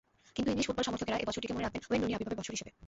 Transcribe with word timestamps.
কিন্তু 0.35 0.47
English 0.51 0.65
football 0.67 0.83
সমর্থকেরা 0.87 1.17
বছরটিকে 1.29 1.53
মনে 1.55 1.65
রাখবেন 1.65 1.81
ওয়েন 1.89 2.01
রুনির 2.01 2.17
আবির্ভাবের 2.17 2.39
বছর 2.39 2.53
হিসেবে। 2.55 2.71